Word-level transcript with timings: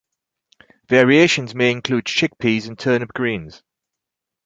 Variations 0.89 1.53
may 1.53 1.69
include 1.71 2.05
chickpeas 2.05 2.67
and 2.67 2.79
turnip 2.79 3.13
greens. 3.13 3.61